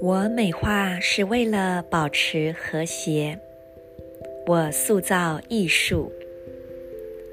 [0.00, 3.38] 我美化是为了保持和谐，
[4.46, 6.12] 我塑造艺术，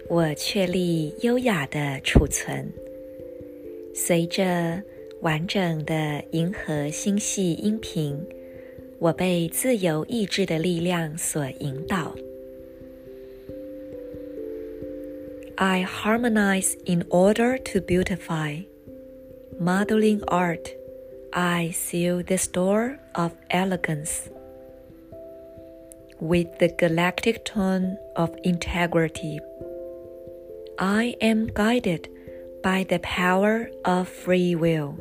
[0.10, 2.68] 我确立优雅的储存。
[3.94, 4.82] 随着
[5.22, 8.20] 完整的银河星系音频，
[8.99, 12.15] 我被自由意志的力量所引导。
[15.57, 18.63] I harmonize in order to beautify,
[19.59, 20.75] modeling art.
[21.33, 24.31] I seal this door of elegance
[26.19, 29.39] with the galactic tone of integrity.
[30.79, 32.09] I am guided
[32.63, 34.97] by the power of free will.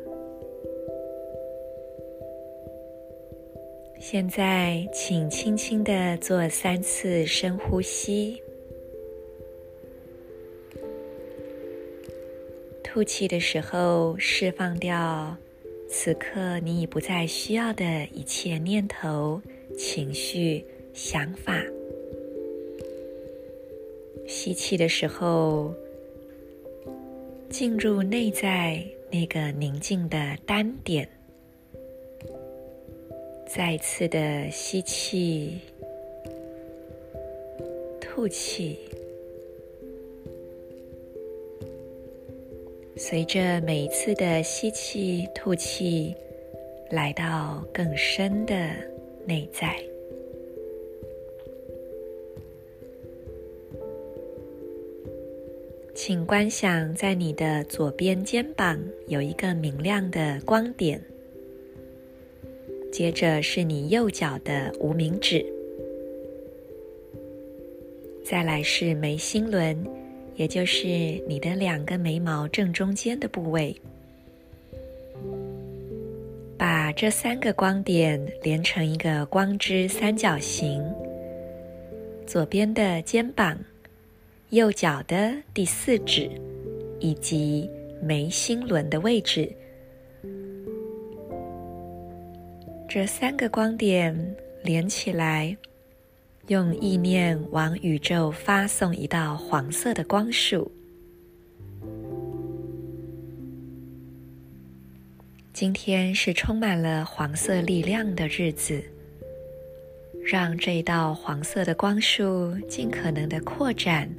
[4.07, 8.39] 现在，请轻轻地做三次深呼吸，
[12.83, 15.35] 吐气的时候释放掉。
[15.89, 19.41] 此刻你已不再需要的一切念头、
[19.75, 21.59] 情绪、想法。
[24.27, 25.73] 吸气的时候，
[27.49, 31.09] 进入内在那个宁静的单点。
[33.47, 35.59] 再次的吸气，
[38.01, 38.77] 吐气。
[42.97, 46.13] 随着每一次的吸气、吐气，
[46.89, 48.69] 来到更深的
[49.25, 49.75] 内在。
[55.93, 61.01] 请观想，在你的左边肩膀有一个明亮的光点，
[62.95, 65.45] 接着是你右脚的无名指，
[68.23, 69.77] 再来是眉心轮。
[70.37, 70.87] 也就是
[71.27, 73.75] 你的两个眉毛正中间的部位，
[76.57, 80.81] 把这三个光点连成一个光之三角形。
[82.25, 83.59] 左边的肩膀、
[84.51, 86.29] 右脚的第四指
[87.01, 87.69] 以及
[88.01, 89.51] 眉心轮的位置，
[92.95, 94.15] 这三个光点
[94.63, 95.57] 连起来。
[96.47, 100.71] 用意念往宇宙发送一道黄色的光束。
[105.51, 108.81] 今天是充满了黄色力量的日子，
[110.23, 114.09] 让这道黄色的光束尽可能的扩展。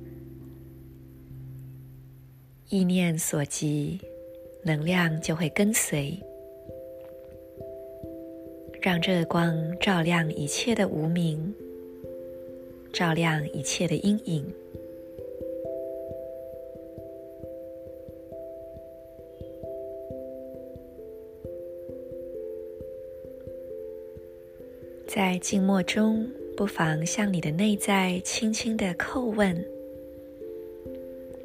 [2.68, 3.98] 意念所及，
[4.62, 6.22] 能量就会跟随，
[8.86, 11.52] 让这光照亮一切的无明。
[12.92, 14.46] 照亮一切的阴影。
[25.08, 26.24] 在静默中，
[26.56, 29.66] 不妨向你的内在轻轻的叩问：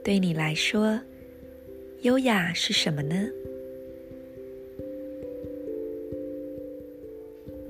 [0.03, 1.01] 对你来说，
[2.01, 3.27] 优雅是什么呢？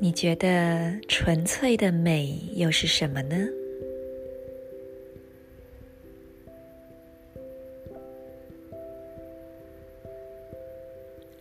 [0.04, 3.48] 你觉得纯粹的美又是什么呢？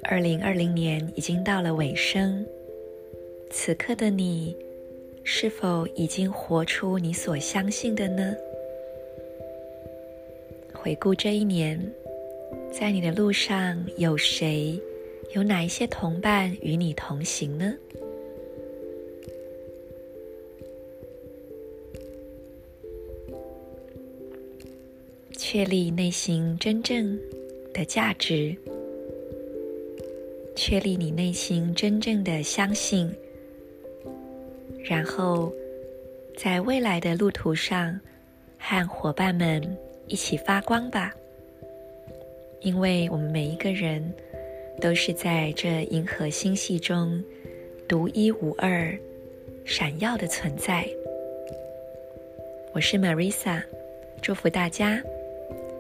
[0.02, 2.46] 二零二零年已经到了尾声，
[3.50, 4.54] 此刻的你
[5.24, 8.36] 是否已经活出你所相信的呢？
[10.74, 11.80] 回顾这一年，
[12.70, 14.78] 在你的路上有谁，
[15.34, 17.74] 有哪一些同伴与你同行呢？
[25.52, 27.18] 确立内心真正
[27.74, 28.54] 的价值。
[30.54, 33.12] 确立你内心真正的相信，
[34.84, 35.52] 然后
[36.36, 37.98] 在未来的路途上
[38.60, 39.60] 和伙伴们
[40.06, 41.12] 一起发光吧。
[42.60, 44.08] 因为我们每一个人
[44.80, 47.20] 都是在这银河星系中
[47.88, 48.96] 独一无二、
[49.64, 50.88] 闪耀的存在。
[52.72, 53.60] 我是 Marisa，
[54.22, 55.02] 祝福大家